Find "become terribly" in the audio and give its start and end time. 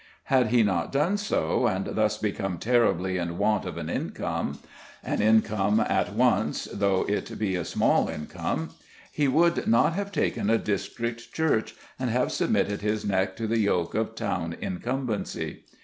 2.17-3.17